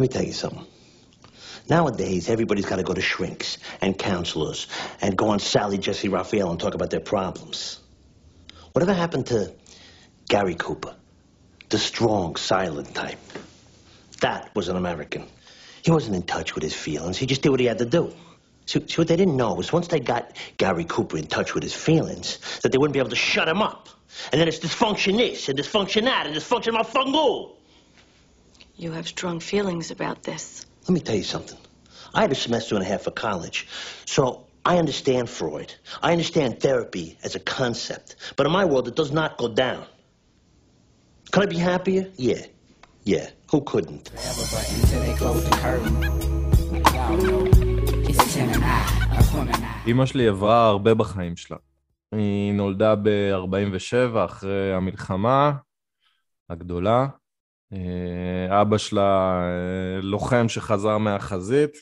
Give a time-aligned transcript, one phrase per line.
[0.00, 0.66] Let me tell you something.
[1.68, 4.66] Nowadays, everybody's got to go to shrinks and counselors
[5.02, 7.80] and go on Sally Jesse Raphael and talk about their problems.
[8.72, 9.52] Whatever happened to
[10.26, 10.96] Gary Cooper?
[11.68, 13.18] The strong, silent type.
[14.22, 15.26] That was an American.
[15.82, 17.18] He wasn't in touch with his feelings.
[17.18, 18.10] He just did what he had to do.
[18.64, 21.62] See, see, what they didn't know was once they got Gary Cooper in touch with
[21.62, 23.90] his feelings, that they wouldn't be able to shut him up.
[24.32, 27.59] And then it's dysfunction this, and dysfunction that, and dysfunction fungal.
[28.84, 30.64] You have strong feelings about this.
[30.88, 31.60] Let me tell you something.
[32.14, 33.58] I had a semester and a half for college,
[34.06, 34.22] so
[34.64, 35.70] I understand Freud.
[36.06, 38.08] I understand therapy as a concept.
[38.36, 39.84] But in my world, it does not go down.
[41.30, 42.04] Could I be happier?
[42.16, 42.42] Yeah.
[43.04, 43.26] Yeah.
[43.50, 44.10] Who couldn't?
[49.86, 51.56] אמא שלי עברה הרבה בחיים שלה.
[52.12, 55.52] היא נולדה ב-47 אחרי המלחמה
[56.50, 57.06] הגדולה.
[57.72, 61.76] אה, אבא שלה אה, לוחם שחזר מהחזית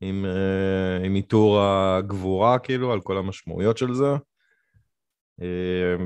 [0.00, 4.14] עם, אה, עם עיטור הגבורה כאילו על כל המשמעויות של זה.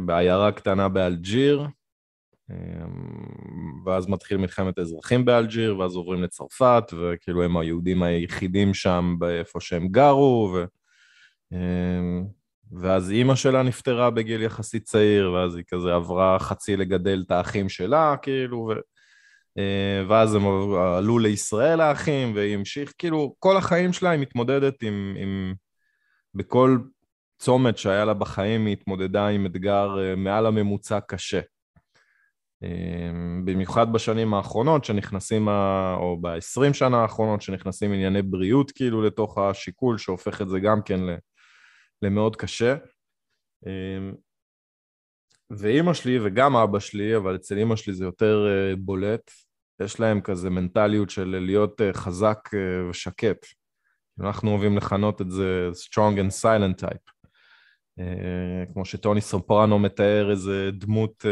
[0.07, 1.67] בעיירה קטנה באלג'יר,
[3.85, 9.89] ואז מתחיל מלחמת האזרחים באלג'יר, ואז עוברים לצרפת, וכאילו הם היהודים היחידים שם באיפה שהם
[9.89, 10.65] גרו, ו...
[12.73, 17.69] ואז אימא שלה נפטרה בגיל יחסית צעיר, ואז היא כזה עברה חצי לגדל את האחים
[17.69, 18.81] שלה, כאילו, ו...
[20.09, 20.43] ואז הם
[20.97, 25.55] עלו לישראל האחים, והיא המשיך, כאילו, כל החיים שלה היא מתמודדת עם, עם...
[26.35, 26.79] בכל
[27.39, 31.41] צומת שהיה לה בחיים היא התמודדה עם אתגר מעל הממוצע קשה.
[33.45, 35.49] במיוחד בשנים האחרונות שנכנסים,
[35.97, 41.01] או ב-20 שנה האחרונות שנכנסים ענייני בריאות כאילו לתוך השיקול, שהופך את זה גם כן
[42.03, 42.77] למאוד קשה.
[45.51, 48.47] ואימא שלי וגם אבא שלי, אבל אצל אימא שלי זה יותר
[48.79, 49.31] בולט,
[49.83, 52.39] יש להם כזה מנטליות של להיות חזק
[52.91, 53.47] ושקט.
[54.21, 57.11] אנחנו אוהבים לכנות את זה strong and silent type.
[58.73, 61.25] כמו שטוני סופרנו מתאר איזה דמות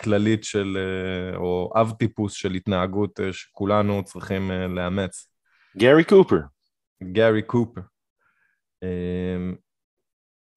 [0.00, 0.78] כללית של,
[1.36, 5.30] או אב טיפוס של התנהגות שכולנו צריכים לאמץ.
[5.76, 6.40] גארי קופר.
[7.12, 7.80] גארי קופר.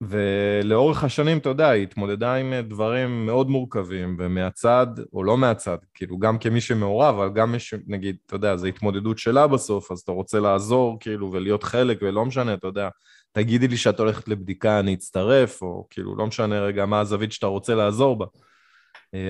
[0.08, 6.18] ולאורך השנים, אתה יודע, היא התמודדה עם דברים מאוד מורכבים, ומהצד, או לא מהצד, כאילו,
[6.18, 7.74] גם כמי שמעורב, אבל גם מי ש...
[7.86, 12.24] נגיד, אתה יודע, זו התמודדות שלה בסוף, אז אתה רוצה לעזור, כאילו, ולהיות חלק, ולא
[12.24, 12.88] משנה, אתה יודע,
[13.32, 17.46] תגידי לי שאת הולכת לבדיקה, אני אצטרף, או כאילו, לא משנה רגע מה הזווית שאתה
[17.46, 18.26] רוצה לעזור בה.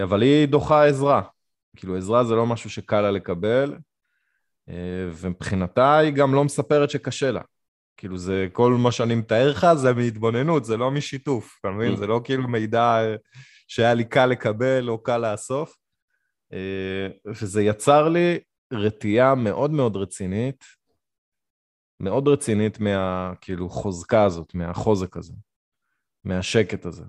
[0.03, 1.23] אבל היא דוחה עזרה.
[1.77, 3.75] כאילו, עזרה זה לא משהו שקל לה לקבל,
[5.13, 7.41] ומבחינתה היא גם לא מספרת שקשה לה.
[7.97, 11.97] כאילו זה, כל מה שאני מתאר לך זה מהתבוננות, זה לא משיתוף, אתה מבין?
[11.97, 12.99] זה לא כאילו מידע
[13.69, 15.77] שהיה לי קל לקבל או קל לאסוף.
[17.27, 18.39] וזה יצר לי
[18.73, 20.65] רתיעה מאוד מאוד רצינית,
[22.01, 25.33] מאוד רצינית מה, כאילו, חוזקה הזאת, מהחוזק הזה,
[26.25, 27.05] מהשקט הזה.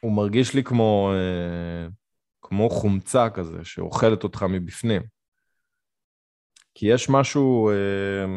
[0.00, 1.12] הוא מרגיש לי כמו,
[2.42, 5.02] כמו חומצה כזה, שאוכלת אותך מבפנים.
[6.74, 8.36] כי יש משהו, אה,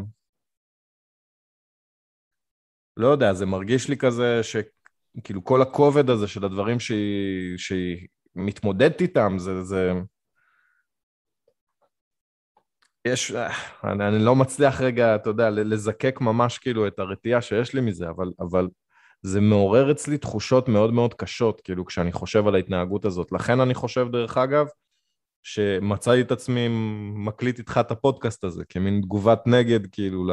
[2.97, 9.01] לא יודע, זה מרגיש לי כזה שכאילו כל הכובד הזה של הדברים שהיא, שהיא מתמודדת
[9.01, 9.91] איתם, זה, זה...
[13.05, 13.31] יש,
[13.83, 18.09] אני, אני לא מצליח רגע, אתה יודע, לזקק ממש כאילו את הרתיעה שיש לי מזה,
[18.09, 18.67] אבל, אבל
[19.21, 23.31] זה מעורר אצלי תחושות מאוד מאוד קשות, כאילו, כשאני חושב על ההתנהגות הזאת.
[23.31, 24.67] לכן אני חושב, דרך אגב,
[25.47, 26.67] שמצאתי את עצמי
[27.15, 30.31] מקליט איתך את הפודקאסט הזה, כמין תגובת נגד, כאילו, ל...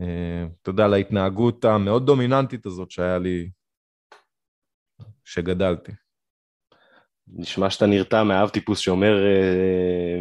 [0.00, 3.50] אה, אתה יודע, להתנהגות המאוד דומיננטית הזאת שהיה לי,
[5.24, 5.92] שגדלתי.
[7.28, 10.20] נשמע שאתה נרתע מאב טיפוס שאומר, אה,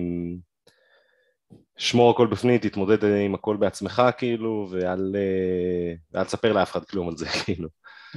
[1.78, 7.10] שמור הכל בפנים, תתמודד עם הכל בעצמך, כאילו, ואל, אה, ואל תספר לאף אחד כלום
[7.10, 7.70] על זה, כאילו.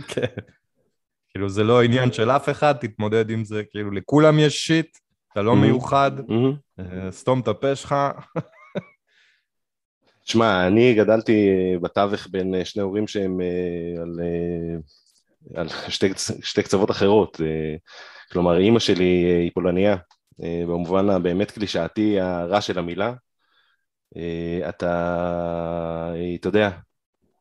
[0.08, 0.26] כן.
[1.30, 5.03] כאילו, זה לא עניין של אף אחד, תתמודד עם זה, כאילו, לכולם יש שיט,
[5.34, 6.10] אתה לא מיוחד,
[7.10, 7.94] סתום את הפה שלך.
[10.24, 11.48] תשמע, אני גדלתי
[11.82, 13.40] בתווך בין שני הורים שהם
[14.02, 14.20] על,
[15.54, 16.12] על שתי,
[16.42, 17.40] שתי קצוות אחרות.
[18.32, 19.96] כלומר, אימא שלי היא פולניה,
[20.38, 23.14] במובן הבאמת קלישאתי הרע של המילה.
[24.68, 26.70] אתה, אתה יודע,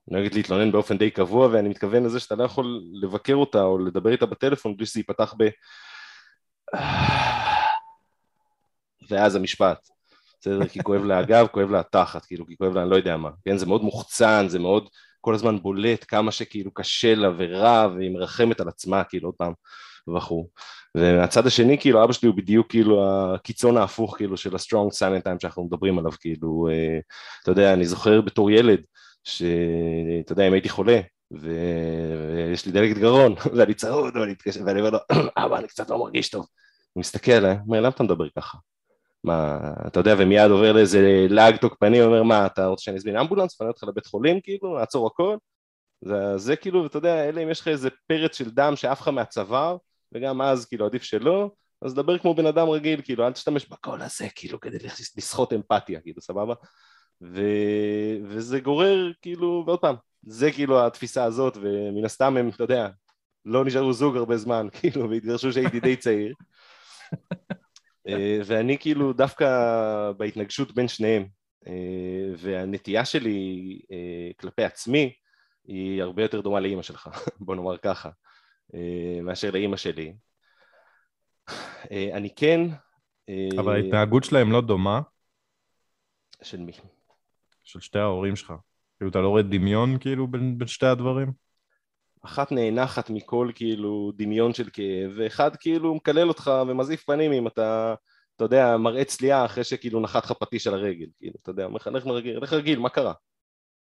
[0.07, 4.11] נוהגת להתלונן באופן די קבוע, ואני מתכוון לזה שאתה לא יכול לבקר אותה או לדבר
[4.11, 5.47] איתה בטלפון בלי שזה ייפתח ב...
[9.09, 9.87] ואז המשפט.
[10.41, 10.67] בסדר?
[10.67, 13.29] כי כואב לה הגב, כואב לה התחת, כאילו, כי כואב לה אני לא יודע מה.
[13.45, 14.89] כן, זה מאוד מוחצן, זה מאוד
[15.21, 19.53] כל הזמן בולט כמה שכאילו קשה לה ורע, והיא מרחמת על עצמה, כאילו, עוד פעם,
[20.15, 20.47] וכו'.
[20.97, 23.03] ומהצד השני, כאילו, אבא שלי הוא בדיוק כאילו
[23.33, 26.99] הקיצון ההפוך, כאילו, של ה-strong silent time שאנחנו מדברים עליו, כאילו, אה,
[27.43, 28.79] אתה יודע, אני זוכר בתור ילד,
[29.23, 30.99] שאתה יודע, אם הייתי חולה,
[31.31, 34.17] ויש לי דלקת גרון, ואני צרוד,
[34.65, 34.99] ואני אומר לו,
[35.37, 36.47] אבא, אני קצת לא מרגיש טוב.
[36.93, 38.57] הוא מסתכל עליי, אומר, למה אתה מדבר ככה?
[39.23, 43.55] מה, אתה יודע, ומיד עובר לאיזה לעג תוקפני, אומר, מה, אתה רוצה שאני אזמין אמבולנס,
[43.55, 45.37] פנה אותך לבית חולים, כאילו, לעצור הכל?
[46.01, 49.07] זה, זה כאילו, אתה יודע, אלא אם יש לך איזה פרץ של דם שעף לך
[49.07, 49.77] מהצוואר,
[50.11, 54.01] וגם אז, כאילו, עדיף שלא, אז דבר כמו בן אדם רגיל, כאילו, אל תשתמש בקול
[54.01, 54.77] הזה, כאילו, כדי
[55.17, 56.53] לסחוט אמפתיה, כאילו, סבבה?
[57.21, 57.41] ו...
[58.23, 62.87] וזה גורר, כאילו, ועוד פעם, זה כאילו התפיסה הזאת, ומן הסתם הם, אתה יודע,
[63.45, 66.33] לא נשארו זוג הרבה זמן, כאילו, והתגרשו שהייתי די צעיר.
[68.07, 69.47] אה, ואני כאילו דווקא
[70.17, 71.25] בהתנגשות בין שניהם,
[71.67, 75.13] אה, והנטייה שלי אה, כלפי עצמי
[75.67, 77.09] היא הרבה יותר דומה לאימא שלך,
[77.45, 78.09] בוא נאמר ככה,
[79.23, 80.13] מאשר לאימא שלי.
[81.91, 82.61] אני כן...
[83.59, 85.01] אבל ההתנהגות שלהם לא דומה.
[86.41, 86.71] של מי?
[87.63, 88.53] של שתי ההורים שלך.
[88.97, 91.31] כאילו, אתה לא רואה דמיון כאילו בין, בין שתי הדברים?
[92.25, 97.95] אחת נאנחת מכל כאילו דמיון של כאב, ואחד כאילו מקלל אותך ומזעיף פנים אם אתה,
[98.35, 101.87] אתה יודע, מראה צליעה אחרי שכאילו נחת לך פטיש על הרגל, כאילו, אתה יודע, לך
[102.07, 103.13] רגיל, לך רגיל, מה קרה?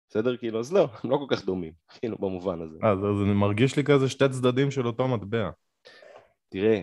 [0.09, 0.37] בסדר?
[0.37, 2.79] כאילו, אז לא, הם לא כל כך דומים, כאילו, במובן הזה.
[2.83, 5.51] אז, אז אני מרגיש לי כזה שתי צדדים של אותו מטבע.
[6.49, 6.81] תראה,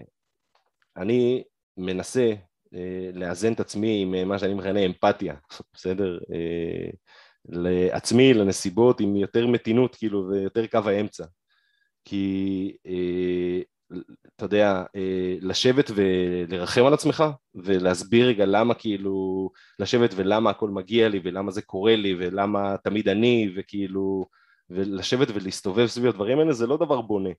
[0.98, 1.44] אני
[1.78, 2.34] מנסה
[2.76, 5.36] אה, לאזן את עצמי עם אה, מה שאני מכנה אמפתיה,
[5.74, 6.18] בסדר?
[6.34, 6.90] אה,
[7.50, 11.26] לעצמי, לנסיבות, עם יותר מתינות, כאילו, ויותר קו האמצע.
[12.06, 13.62] כי אה,
[14.36, 17.24] אתה יודע, אה, לשבת ולרחם על עצמך
[17.56, 23.10] ולהסביר רגע למה כאילו, לשבת ולמה הכל מגיע לי ולמה זה קורה לי ולמה תמיד
[23.10, 24.26] אני וכאילו,
[24.70, 27.30] ולשבת ולהסתובב סביב הדברים האלה זה לא דבר בונה,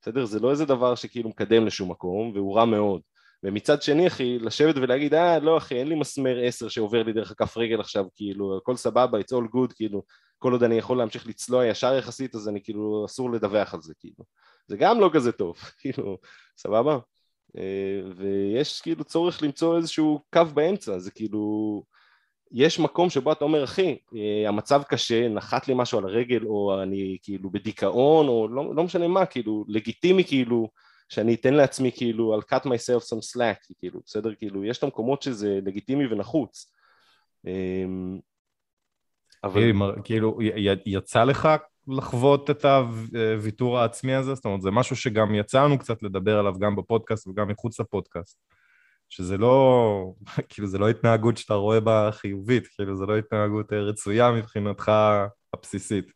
[0.00, 0.24] בסדר?
[0.24, 3.00] זה לא איזה דבר שכאילו מקדם לשום מקום והוא רע מאוד.
[3.44, 7.30] ומצד שני אחי, לשבת ולהגיד אה לא אחי אין לי מסמר עשר שעובר לי דרך
[7.30, 10.02] הכף רגל עכשיו כאילו הכל סבבה it's all good כאילו
[10.42, 13.94] כל עוד אני יכול להמשיך לצלוע ישר יחסית אז אני כאילו אסור לדווח על זה
[14.00, 14.24] כאילו.
[14.66, 16.18] זה גם לא כזה טוב כאילו
[16.56, 16.98] סבבה?
[17.56, 21.82] אה, ויש כאילו צורך למצוא איזשהו קו באמצע זה כאילו
[22.52, 26.82] יש מקום שבו אתה אומר אחי אה, המצב קשה נחת לי משהו על הרגל או
[26.82, 30.68] אני כאילו בדיכאון או לא, לא משנה מה כאילו לגיטימי כאילו
[31.08, 34.34] שאני אתן לעצמי כאילו I'll cut myself some slack כאילו בסדר?
[34.34, 36.72] כאילו יש את המקומות שזה לגיטימי ונחוץ.
[37.46, 38.20] אמ,
[39.44, 39.72] אבל...
[40.04, 40.38] כאילו
[40.86, 41.48] יצא לך
[41.88, 44.34] לחוות את הוויתור העצמי הזה?
[44.34, 48.38] זאת אומרת זה משהו שגם יצא לנו קצת לדבר עליו גם בפודקאסט וגם מחוץ לפודקאסט
[49.12, 50.14] שזה לא,
[50.48, 54.92] כאילו זה לא התנהגות שאתה רואה בה חיובית, כאילו זה לא התנהגות רצויה מבחינתך
[55.54, 56.12] הבסיסית.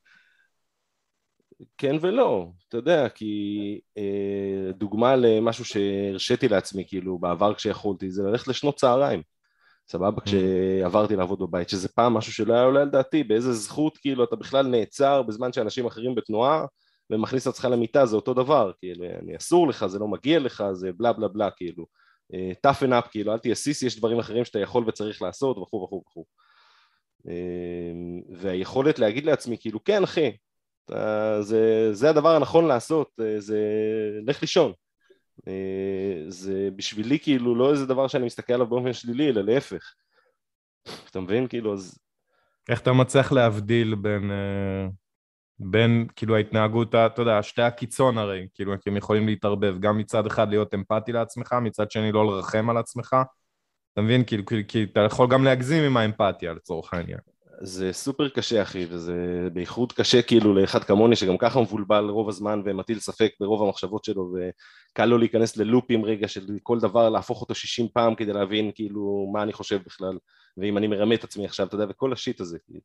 [1.78, 8.48] כן ולא, אתה יודע, כי אה, דוגמה למשהו שהרשיתי לעצמי, כאילו, בעבר כשיכולתי, זה ללכת
[8.48, 9.22] לשנות צהריים,
[9.88, 10.22] סבבה?
[10.22, 10.24] Mm.
[10.24, 14.36] כשעברתי לעבוד בבית, שזה פעם משהו שלא היה עולה על דעתי, באיזה זכות, כאילו, אתה
[14.36, 16.64] בכלל נעצר בזמן שאנשים אחרים בתנועה,
[17.10, 20.64] ומכניס את עצמך למיטה, זה אותו דבר, כאילו, אני אסור לך, זה לא מגיע לך,
[20.72, 21.86] זה בלה בלה בלה, כאילו.
[22.34, 25.82] אה, toughen up, כאילו, אל תהיה סיס, יש דברים אחרים שאתה יכול וצריך לעשות, וכו'
[25.84, 26.24] וכו' וכו'.
[27.28, 27.92] אה,
[28.36, 30.36] והיכולת להגיד לעצמי, כאילו, כן, אחי,
[31.40, 33.60] זה, זה הדבר הנכון לעשות, אה, זה
[34.26, 34.72] לך לישון.
[35.48, 39.94] אה, זה בשבילי כאילו לא איזה דבר שאני מסתכל עליו באופן שלילי, אלא להפך.
[41.10, 41.46] אתה מבין?
[41.48, 41.98] כאילו, אז...
[42.68, 44.88] איך אתה מצליח להבדיל בין, אה,
[45.58, 50.48] בין כאילו ההתנהגות, אתה יודע, שתי הקיצון הרי, כאילו, הם יכולים להתערבב, גם מצד אחד
[50.48, 53.16] להיות אמפתי לעצמך, מצד שני לא לרחם על עצמך.
[53.92, 54.24] אתה מבין?
[54.24, 57.18] כאילו, כי אתה יכול גם להגזים עם האמפתיה לצורך העניין.
[57.60, 62.62] זה סופר קשה אחי, וזה בייחוד קשה כאילו לאחד כמוני שגם ככה מבולבל רוב הזמן
[62.64, 67.54] ומטיל ספק ברוב המחשבות שלו וקל לו להיכנס ללופים רגע של כל דבר להפוך אותו
[67.54, 70.18] 60 פעם כדי להבין כאילו מה אני חושב בכלל
[70.56, 72.80] ואם אני מרמה את עצמי עכשיו, אתה יודע, וכל השיט הזה כאילו.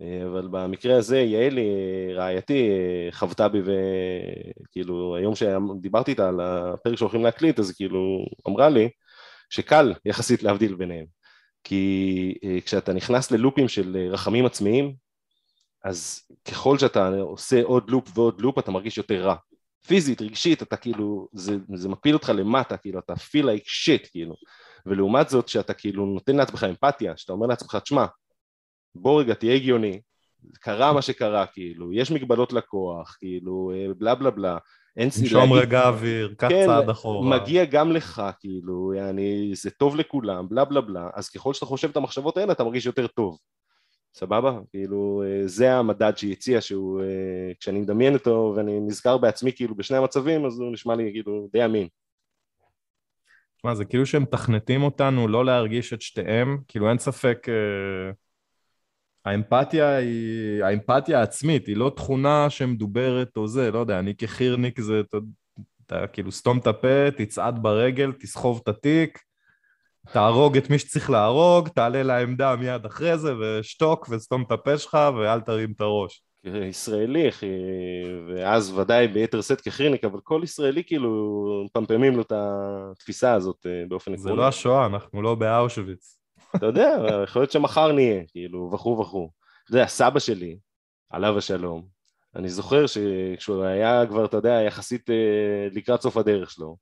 [0.00, 1.70] אבל במקרה הזה יעלי
[2.14, 2.70] רעייתי
[3.10, 8.88] חוותה בי וכאילו היום שדיברתי איתה על הפרק שהולכים להקליט אז כאילו אמרה לי
[9.50, 11.17] שקל יחסית להבדיל ביניהם
[11.64, 14.94] כי אה, כשאתה נכנס ללופים של אה, רחמים עצמיים,
[15.84, 19.34] אז ככל שאתה עושה עוד לופ ועוד לופ, אתה מרגיש יותר רע.
[19.86, 24.34] פיזית, רגשית, אתה כאילו, זה, זה מפיל אותך למטה, כאילו, אתה feel like shit, כאילו.
[24.86, 28.06] ולעומת זאת, שאתה כאילו נותן לעצמך אמפתיה, שאתה אומר לעצמך, תשמע,
[28.94, 30.00] בוא רגע, תהיה הגיוני,
[30.60, 34.58] קרה מה שקרה, כאילו, יש מגבלות לקוח, כאילו, אה, בלה בלה בלה,
[34.98, 35.26] אין סיבה.
[35.26, 37.38] נשום רגע אוויר, קח כן, צעד אחורה.
[37.38, 41.90] מגיע גם לך, כאילו, יעני, זה טוב לכולם, בלה בלה בלה, אז ככל שאתה חושב
[41.90, 43.38] את המחשבות האלה, אתה מרגיש יותר טוב.
[44.14, 44.58] סבבה?
[44.70, 47.02] כאילו, זה המדד שהיא הציעה, שהוא,
[47.60, 51.64] כשאני מדמיין אותו ואני נזכר בעצמי כאילו בשני המצבים, אז הוא נשמע לי כאילו די
[51.64, 51.88] אמין.
[53.64, 58.12] מה, זה כאילו שהם מתכנתים אותנו לא להרגיש את שתיהם, כאילו אין ספק, אה,
[59.28, 65.00] האמפתיה היא, האמפתיה העצמית, היא לא תכונה שמדוברת או זה, לא יודע, אני כחירניק זה,
[65.00, 65.16] אתה,
[65.86, 69.18] אתה כאילו סתום את הפה, תצעד ברגל, תסחוב את התיק,
[70.12, 74.98] תהרוג את מי שצריך להרוג, תעלה לעמדה מיד אחרי זה, ושתוק וסתום את הפה שלך
[75.16, 76.22] ואל תרים את הראש.
[76.44, 77.46] ישראלי, אחי,
[78.28, 83.84] ואז ודאי ביתר שאת כחירניק, אבל כל ישראלי כאילו מפמפמים לו את התפיסה הזאת אה,
[83.88, 84.30] באופן עקרוני.
[84.30, 86.17] זה לא השואה, אנחנו לא באושוויץ.
[86.56, 89.30] אתה יודע, יכול להיות שמחר נהיה, כאילו, וכו' וכו'.
[89.64, 90.58] אתה יודע, סבא שלי,
[91.10, 91.86] עליו השלום,
[92.36, 96.76] אני זוכר שכשהוא היה כבר, אתה יודע, יחסית אה, לקראת סוף הדרך שלו,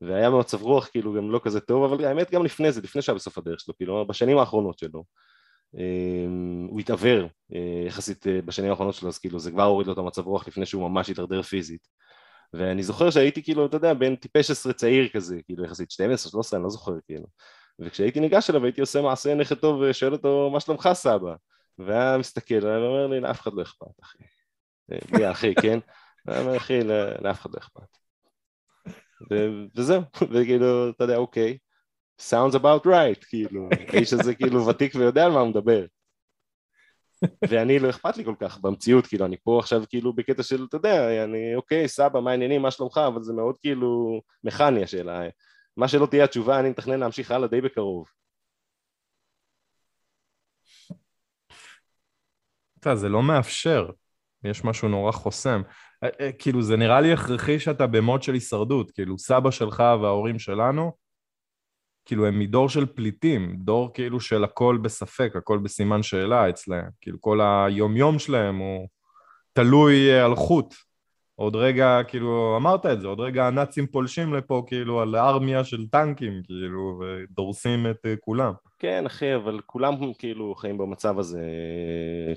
[0.00, 3.16] והיה במצב רוח כאילו גם לא כזה טוב, אבל האמת גם לפני זה, לפני שהיה
[3.16, 5.04] בסוף הדרך שלו, כאילו, בשנים האחרונות שלו.
[5.74, 9.92] אמ, הוא התעוור אה, יחסית אה, בשנים האחרונות שלו, אז כאילו זה כבר הוריד לו
[9.92, 11.88] את המצב רוח לפני שהוא ממש התדרדר פיזית.
[12.52, 16.58] ואני זוכר שהייתי כאילו, אתה יודע, בן טיפש עשרה צעיר כזה, כאילו יחסית 12, 13,
[16.58, 17.26] אני לא זוכר כאילו.
[17.78, 21.34] וכשהייתי ניגש אליו הייתי עושה מעשה נכד טוב ושואל אותו, מה שלומך סבא?
[21.78, 24.18] והיה מסתכל עליי ואומר לי, לאף אחד לא אכפת, אחי.
[24.92, 25.78] אה, אחי, כן?
[26.26, 26.80] ואני אומר, אחי,
[27.22, 27.96] לאף אחד לא אכפת.
[29.76, 30.02] וזהו,
[30.32, 31.58] וכאילו, אתה יודע, אוקיי.
[32.20, 35.86] sounds about right, כאילו, האיש הזה כאילו ותיק ויודע על מה הוא מדבר.
[37.48, 40.76] ואני לא אכפת לי כל כך במציאות, כאילו, אני פה עכשיו כאילו בקטע של, אתה
[40.76, 45.22] יודע, אני, אוקיי, סבא, מה העניינים, מה שלומך, אבל זה מאוד כאילו מכני השאלה.
[45.76, 48.08] מה שלא תהיה התשובה, אני מתכנן להמשיך הלאה די בקרוב.
[52.80, 53.90] אתה, זה לא מאפשר,
[54.44, 55.62] יש משהו נורא חוסם.
[56.04, 60.38] אה, אה, כאילו, זה נראה לי הכרחי שאתה במוד של הישרדות, כאילו, סבא שלך וההורים
[60.38, 60.92] שלנו,
[62.04, 67.20] כאילו הם מדור של פליטים, דור כאילו של הכל בספק, הכל בסימן שאלה אצלהם, כאילו
[67.20, 68.88] כל היומיום שלהם הוא
[69.52, 70.74] תלוי אה, על חוט.
[71.36, 75.86] עוד רגע, כאילו, אמרת את זה, עוד רגע הנאצים פולשים לפה כאילו על ארמיה של
[75.86, 78.52] טנקים, כאילו, ודורסים את uh, כולם.
[78.78, 81.40] כן, אחי, אבל כולם כאילו חיים במצב הזה,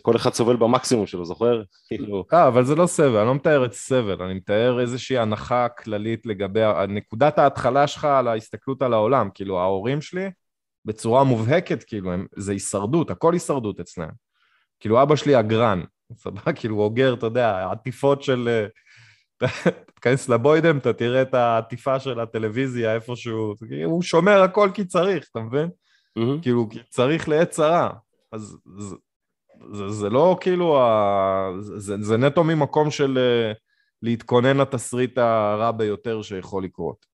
[0.02, 1.62] כל אחד סובל במקסימום שלו, זוכר?
[1.88, 2.26] כאילו...
[2.34, 6.26] אה, אבל זה לא סבל, אני לא מתאר את סבל, אני מתאר איזושהי הנחה כללית
[6.26, 10.30] לגבי, נקודת ההתחלה שלך על ההסתכלות על העולם, כאילו, ההורים שלי,
[10.86, 14.10] בצורה מובהקת, כאילו, הם, זה הישרדות, הכל הישרדות אצלם.
[14.80, 15.82] כאילו, אבא שלי אגרן,
[16.24, 18.68] סבבה, כאילו, אוגר, אתה יודע, עטיפות של...
[19.44, 23.54] אה, תיכנס לבוידם, אתה תראה את העטיפה של הטלוויזיה איפשהו,
[23.86, 25.70] הוא שומר הכל כי צריך, אתה מבין?
[26.20, 26.42] Mm-hmm.
[26.42, 27.90] כאילו, כי צריך לעת צרה.
[28.32, 28.96] אז זה,
[29.74, 31.52] זה, זה לא כאילו, ה...
[31.60, 33.58] זה, זה נטו ממקום של uh,
[34.02, 37.06] להתכונן לתסריט הרע ביותר שיכול לקרות.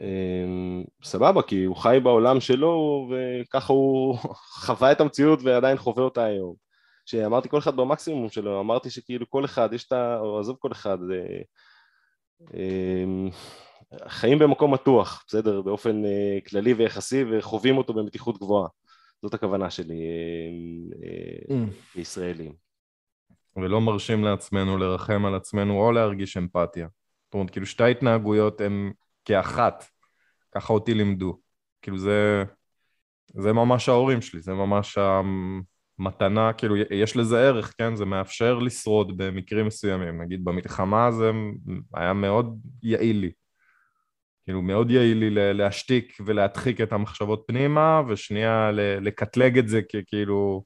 [0.00, 4.18] אמ, סבבה, כי הוא חי בעולם שלו וככה הוא
[4.66, 6.63] חווה את המציאות ועדיין חווה אותה היום.
[7.06, 10.18] שאמרתי כל אחד במקסימום שלו, אמרתי שכאילו כל אחד, יש את ה...
[10.20, 11.26] או עזוב כל אחד, זה...
[12.54, 13.28] אמ,
[14.08, 15.62] חיים במקום מתוח, בסדר?
[15.62, 18.68] באופן אה, כללי ויחסי וחווים אותו במתיחות גבוהה.
[19.22, 22.00] זאת הכוונה שלי אה, אה, mm.
[22.00, 22.52] ישראלים.
[23.56, 26.88] ולא מרשים לעצמנו לרחם על עצמנו או להרגיש אמפתיה.
[27.24, 28.92] זאת אומרת, כאילו שתי ההתנהגויות הן
[29.24, 29.84] כאחת,
[30.54, 31.38] ככה אותי לימדו.
[31.82, 32.44] כאילו זה,
[33.34, 34.98] זה ממש ההורים שלי, זה ממש
[35.98, 37.96] המתנה, כאילו יש לזה ערך, כן?
[37.96, 40.22] זה מאפשר לשרוד במקרים מסוימים.
[40.22, 41.30] נגיד במלחמה זה
[41.94, 43.30] היה מאוד יעיל לי.
[44.44, 48.70] כאילו מאוד יעיל לי להשתיק ולהדחיק את המחשבות פנימה, ושנייה
[49.00, 50.64] לקטלג את זה ככאילו,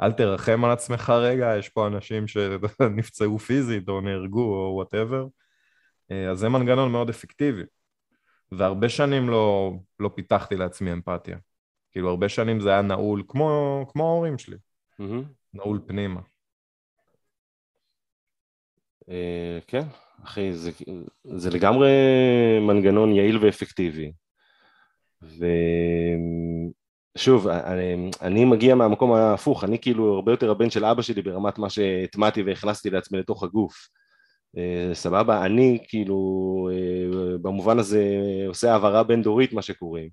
[0.00, 5.26] אל תרחם על עצמך רגע, יש פה אנשים שנפצעו פיזית או נהרגו או וואטאבר.
[6.10, 7.62] אה, אז זה מנגנון מאוד אפקטיבי.
[8.52, 11.36] והרבה שנים לא, לא פיתחתי לעצמי אמפתיה.
[11.92, 14.56] כאילו, הרבה שנים זה היה נעול, כמו, כמו ההורים שלי.
[15.00, 15.24] Mm-hmm.
[15.54, 16.20] נעול פנימה.
[19.10, 19.84] אה, כן,
[20.24, 20.70] אחי, זה,
[21.24, 21.90] זה לגמרי
[22.60, 24.12] מנגנון יעיל ואפקטיבי.
[27.16, 31.58] ושוב, אני, אני מגיע מהמקום ההפוך, אני כאילו הרבה יותר הבן של אבא שלי ברמת
[31.58, 33.88] מה שהטמעתי והכנסתי לעצמי לתוך הגוף.
[34.56, 35.46] אה, סבבה?
[35.46, 36.18] אני כאילו
[36.72, 38.04] אה, במובן הזה
[38.48, 40.08] עושה העברה בין דורית מה שקוראים.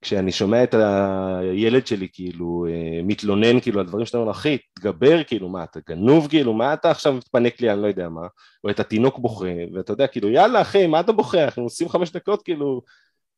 [0.00, 5.24] כשאני שומע את הילד שלי כאילו אה, מתלונן כאילו על דברים שאתה אומר, אחי, תגבר
[5.24, 8.26] כאילו, מה, אתה גנוב כאילו, מה אתה עכשיו מתפנק לי, אני לא יודע מה,
[8.64, 12.10] או את התינוק בוכה, ואתה יודע, כאילו, יאללה אחי, מה אתה בוכה, אנחנו עושים חמש
[12.10, 12.82] דקות כאילו,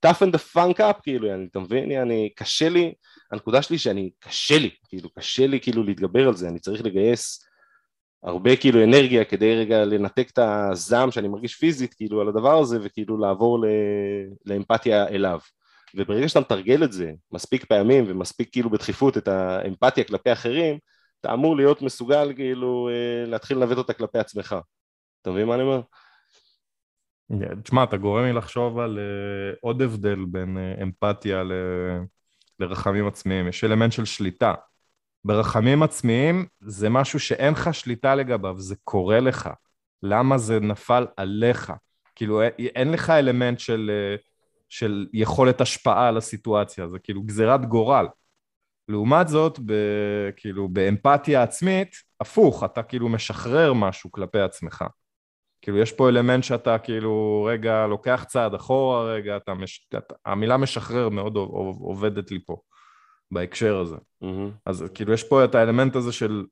[0.06, 1.92] tough and the funk up, כאילו, אני, אתה מבין?
[1.92, 2.92] אני, קשה לי,
[3.32, 7.44] הנקודה שלי שאני, קשה לי, כאילו, קשה לי כאילו להתגבר על זה, אני צריך לגייס
[8.22, 12.78] הרבה כאילו אנרגיה כדי רגע לנתק את הזעם שאני מרגיש פיזית כאילו על הדבר הזה
[12.82, 13.64] וכאילו לעבור
[14.46, 15.38] לאמפתיה אליו.
[15.94, 20.78] וברגע שאתה מתרגל את זה מספיק פעמים ומספיק כאילו בדחיפות את האמפתיה כלפי אחרים,
[21.20, 24.56] אתה אמור להיות מסוגל כאילו אה, להתחיל לנווט אותה כלפי עצמך.
[25.22, 25.80] אתה מבין מה אני אומר?
[27.62, 31.52] תשמע, אתה גורם לי לחשוב על uh, עוד הבדל בין uh, אמפתיה ל...
[32.58, 33.48] לרחמים עצמיים.
[33.48, 34.54] יש אלמנט של שליטה.
[35.24, 39.50] ברחמים עצמיים זה משהו שאין לך שליטה לגביו, זה קורה לך.
[40.02, 41.72] למה זה נפל עליך?
[42.14, 44.29] כאילו, אין לך אלמנט של, uh,
[44.70, 48.06] של יכולת השפעה על הסיטואציה, זה כאילו גזירת גורל.
[48.88, 49.72] לעומת זאת, ב,
[50.36, 54.84] כאילו, באמפתיה עצמית, הפוך, אתה כאילו משחרר משהו כלפי עצמך.
[55.62, 59.88] כאילו, יש פה אלמנט שאתה כאילו, רגע, לוקח צעד אחורה, רגע, אתה מש...
[59.88, 60.14] אתה...
[60.24, 61.36] המילה משחרר מאוד
[61.80, 62.60] עובדת לי פה,
[63.30, 63.96] בהקשר הזה.
[63.96, 64.50] Mm-hmm.
[64.66, 66.44] אז כאילו, יש פה את האלמנט הזה של...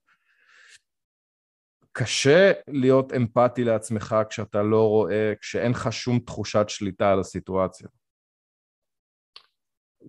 [1.92, 7.88] קשה להיות אמפתי לעצמך כשאתה לא רואה, כשאין לך שום תחושת שליטה על הסיטואציה.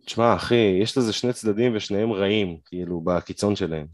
[0.05, 3.87] תשמע, אחי, יש לזה שני צדדים ושניהם רעים, כאילו, בקיצון שלהם.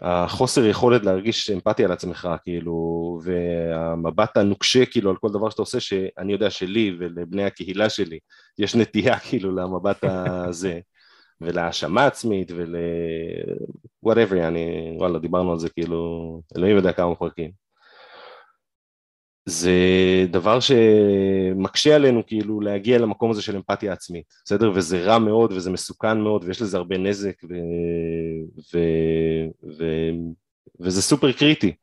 [0.00, 5.80] החוסר יכולת להרגיש אמפתיה על עצמך, כאילו, והמבט הנוקשה, כאילו, על כל דבר שאתה עושה,
[5.80, 8.18] שאני יודע שלי ולבני הקהילה שלי,
[8.58, 10.80] יש נטייה, כאילו, למבט הזה,
[11.40, 12.76] ולהאשמה עצמית, ול...
[14.06, 17.65] whatever, אני, וואלה, דיברנו על זה, כאילו, אלוהים יודע כמה פרקים.
[19.48, 19.72] זה
[20.30, 24.72] דבר שמקשה עלינו כאילו להגיע למקום הזה של אמפתיה עצמית, בסדר?
[24.74, 27.54] וזה רע מאוד וזה מסוכן מאוד ויש לזה הרבה נזק ו...
[28.74, 28.78] ו...
[29.78, 29.84] ו...
[30.80, 31.74] וזה סופר קריטי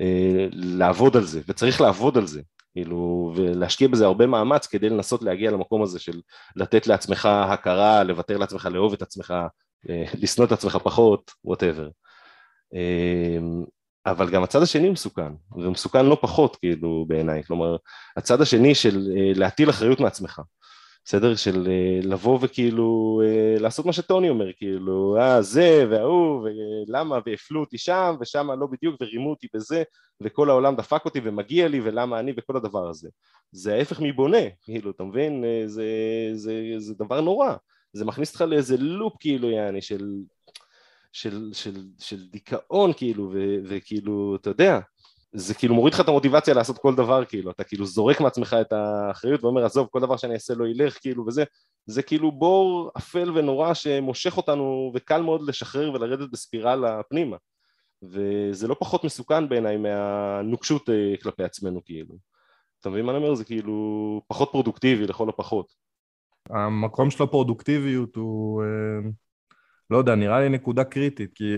[0.00, 2.40] אה, לעבוד על זה וצריך לעבוד על זה
[2.72, 6.20] כאילו ולהשקיע בזה הרבה מאמץ כדי לנסות להגיע למקום הזה של
[6.56, 9.34] לתת לעצמך הכרה, לוותר לעצמך, לאהוב את עצמך,
[9.88, 11.88] אה, לשנוא את עצמך פחות, whatever.
[14.10, 17.76] אבל גם הצד השני מסוכן, ומסוכן לא פחות כאילו בעיניי, כלומר
[18.16, 20.40] הצד השני של אה, להטיל אחריות מעצמך,
[21.04, 21.36] בסדר?
[21.36, 26.48] של אה, לבוא וכאילו אה, לעשות מה שטוני אומר, כאילו אה זה וההוא
[26.88, 29.82] ולמה והפלו אותי שם ושם לא בדיוק ורימו אותי בזה
[30.20, 33.08] וכל העולם דפק אותי ומגיע לי ולמה אני וכל הדבר הזה.
[33.52, 35.44] זה ההפך מבונה, כאילו, אתה מבין?
[35.66, 35.84] זה,
[36.34, 37.54] זה, זה דבר נורא,
[37.92, 40.04] זה מכניס אותך לאיזה לופ כאילו יעני של
[41.12, 44.80] של, של, של דיכאון כאילו, ו, וכאילו, אתה יודע,
[45.32, 48.72] זה כאילו מוריד לך את המוטיבציה לעשות כל דבר, כאילו, אתה כאילו זורק מעצמך את
[48.72, 51.44] האחריות ואומר, עזוב, כל דבר שאני אעשה לא ילך, כאילו, וזה,
[51.86, 57.36] זה כאילו בור אפל ונורא שמושך אותנו, וקל מאוד לשחרר ולרדת בספירלה פנימה.
[58.02, 62.14] וזה לא פחות מסוכן בעיניי מהנוקשות אה, כלפי עצמנו, כאילו.
[62.80, 63.34] אתה מבין מה אני אומר?
[63.34, 65.72] זה כאילו פחות פרודוקטיבי לכל הפחות.
[66.50, 68.62] המקום של הפרודוקטיביות הוא...
[69.90, 71.56] אה, לא יודע, נראה לי נקודה קריטית, כי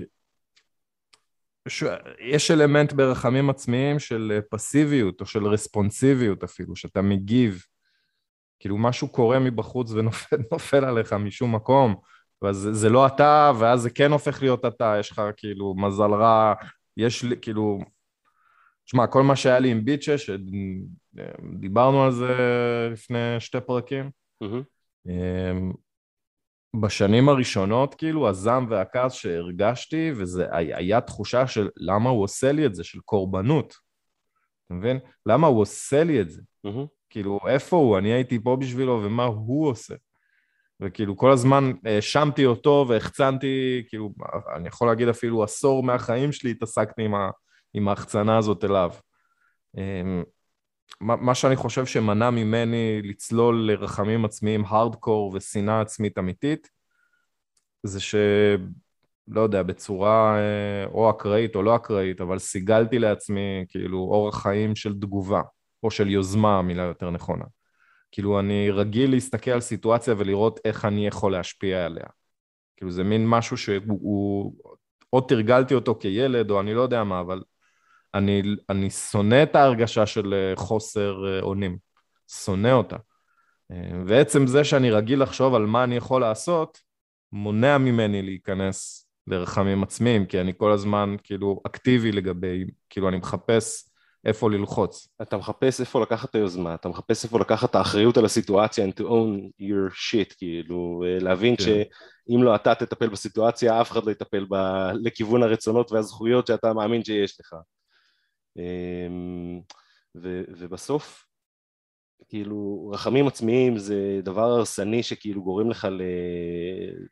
[1.68, 1.84] ש...
[2.20, 7.62] יש אלמנט ברחמים עצמיים של פסיביות או של רספונסיביות אפילו, שאתה מגיב,
[8.58, 11.94] כאילו משהו קורה מבחוץ ונופל עליך משום מקום,
[12.42, 16.54] ואז זה לא אתה, ואז זה כן הופך להיות אתה, יש לך כאילו מזל רע,
[16.96, 17.78] יש לי כאילו...
[18.86, 22.36] שמע, כל מה שהיה לי עם ביטשה, שדיברנו על זה
[22.92, 24.10] לפני שתי פרקים,
[24.44, 25.08] mm-hmm.
[26.76, 32.74] בשנים הראשונות, כאילו, הזעם והכעס שהרגשתי, וזה היה תחושה של למה הוא עושה לי את
[32.74, 33.74] זה, של קורבנות.
[34.66, 34.98] אתה מבין?
[35.26, 36.42] למה הוא עושה לי את זה?
[36.66, 36.86] Mm-hmm.
[37.10, 37.98] כאילו, איפה הוא?
[37.98, 39.94] אני הייתי פה בשבילו, ומה הוא עושה?
[40.80, 44.12] וכאילו, כל הזמן האשמתי אותו והחצנתי, כאילו,
[44.56, 47.30] אני יכול להגיד אפילו עשור מהחיים שלי התעסקתי עם, ה,
[47.74, 48.90] עם ההחצנה הזאת אליו.
[51.00, 56.68] מה שאני חושב שמנע ממני לצלול לרחמים עצמיים הארדקור ושנאה עצמית אמיתית,
[57.82, 58.14] זה ש...
[59.28, 64.76] לא יודע, בצורה אה, או אקראית או לא אקראית, אבל סיגלתי לעצמי כאילו אורח חיים
[64.76, 65.42] של תגובה,
[65.82, 67.44] או של יוזמה, מילה יותר נכונה.
[68.12, 72.06] כאילו אני רגיל להסתכל על סיטואציה ולראות איך אני יכול להשפיע עליה.
[72.76, 74.54] כאילו זה מין משהו שהוא,
[75.12, 77.42] או תרגלתי אותו כילד, או אני לא יודע מה, אבל
[78.14, 81.78] אני, אני שונא את ההרגשה של אה, חוסר אה, אונים,
[82.44, 82.96] שונא אותה.
[83.70, 86.78] אה, ועצם זה שאני רגיל לחשוב על מה אני יכול לעשות,
[87.32, 93.88] מונע ממני להיכנס לרחמים עצמיים, כי אני כל הזמן כאילו אקטיבי לגבי, כאילו אני מחפש
[94.24, 95.08] איפה ללחוץ.
[95.22, 99.00] אתה מחפש איפה לקחת את היוזמה, אתה מחפש איפה לקחת את האחריות על הסיטואציה and
[99.00, 101.62] to own your shit, כאילו, להבין כן.
[101.62, 104.54] שאם לא אתה תטפל בסיטואציה, אף אחד לא יטפל ב...
[104.94, 107.54] לכיוון הרצונות והזכויות שאתה מאמין שיש לך.
[108.56, 109.60] אמ,
[110.16, 111.26] ו, ובסוף,
[112.28, 115.88] כאילו, רחמים עצמיים זה דבר הרסני שכאילו גורם לך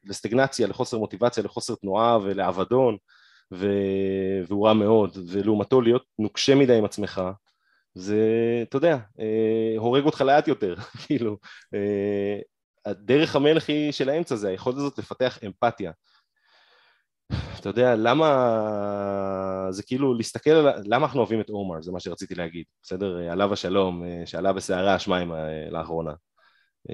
[0.05, 2.97] לסטגנציה, לחוסר מוטיבציה, לחוסר תנועה ולאבדון,
[3.55, 3.67] ו...
[4.47, 7.23] והוא רע מאוד, ולעומתו להיות נוקשה מדי עם עצמך,
[7.95, 8.19] זה,
[8.63, 10.75] אתה יודע, אה, הורג אותך לאט יותר,
[11.07, 11.39] כאילו,
[11.75, 12.39] אה,
[12.87, 15.93] הדרך המלך היא של האמצע זה היכולת הזאת לפתח אמפתיה.
[17.61, 19.67] אתה יודע, למה...
[19.71, 20.83] זה כאילו להסתכל על...
[20.85, 23.31] למה אנחנו אוהבים את עומר, זה מה שרציתי להגיד, בסדר?
[23.31, 25.33] עליו השלום, שעלה בסערה השמיים
[25.71, 26.13] לאחרונה.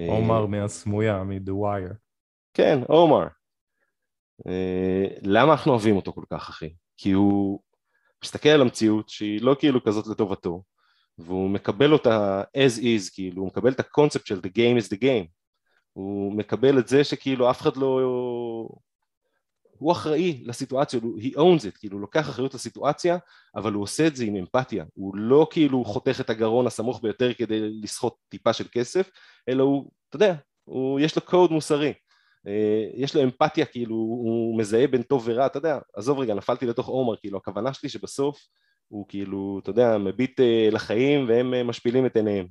[0.07, 1.93] עומר מהסמויה, מ-The Wire.
[2.53, 3.27] כן, עומר.
[5.21, 6.73] למה אנחנו אוהבים אותו כל כך, אחי?
[6.97, 7.59] כי הוא
[8.23, 10.63] מסתכל על המציאות שהיא לא כאילו כזאת לטובתו,
[11.17, 14.97] והוא מקבל אותה as is, כאילו, הוא מקבל את הקונספט של the game is the
[15.01, 15.27] game.
[15.93, 18.67] הוא מקבל את זה שכאילו אף אחד לא...
[19.79, 23.17] הוא אחראי לסיטואציה, he owns it, כאילו הוא לוקח אחריות לסיטואציה,
[23.55, 27.33] אבל הוא עושה את זה עם אמפתיה, הוא לא כאילו חותך את הגרון הסמוך ביותר
[27.33, 29.09] כדי לסחוט טיפה של כסף,
[29.49, 31.93] אלא הוא, אתה יודע, הוא, יש לו קוד מוסרי,
[32.47, 36.65] אה, יש לו אמפתיה, כאילו הוא מזהה בין טוב ורע, אתה יודע, עזוב רגע, נפלתי
[36.65, 38.39] לתוך עומר, כאילו הכוונה שלי שבסוף
[38.87, 42.47] הוא כאילו, אתה יודע, מביט אה, לחיים והם אה, משפילים את עיניהם.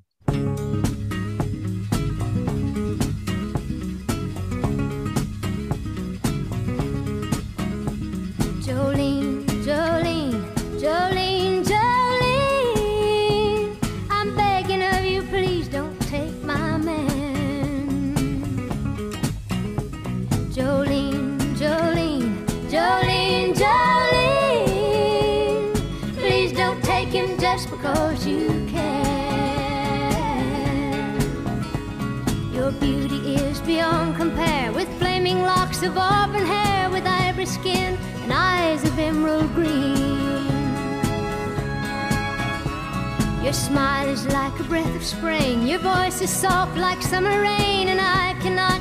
[35.77, 39.97] Locks of auburn hair with ivory skin and eyes of emerald green.
[43.43, 47.89] Your smile is like a breath of spring, your voice is soft like summer rain,
[47.89, 48.81] and I cannot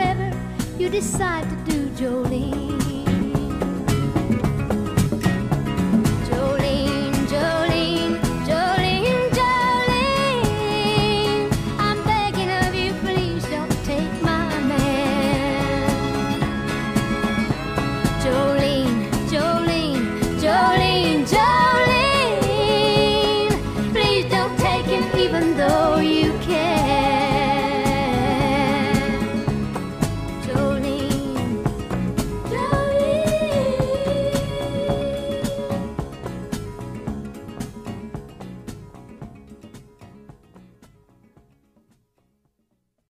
[0.00, 0.32] whatever
[0.78, 2.79] you decide to do, Jolene.